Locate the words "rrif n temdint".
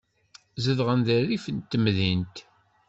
1.21-2.35